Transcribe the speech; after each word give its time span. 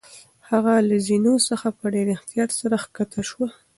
هغه 0.49 0.73
له 0.87 0.97
زینو 1.05 1.33
څخه 1.49 1.67
په 1.77 1.85
ډېر 1.93 2.07
احتیاط 2.15 2.51
سره 2.59 2.75
کښته 2.95 3.21
شوه. 3.29 3.47